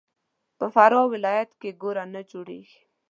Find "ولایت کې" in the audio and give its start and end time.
1.13-1.69